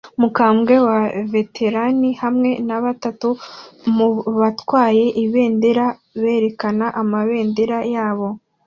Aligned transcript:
Umukambwe 0.17 0.75
wa 0.87 0.99
Veteran 1.33 1.99
hamwe 2.23 2.49
na 2.67 2.77
batatu 2.85 3.29
mubatwaye 3.95 5.05
ibendera 5.23 5.85
berekana 6.21 6.85
amabendera 7.01 7.77
yabo 7.95 8.27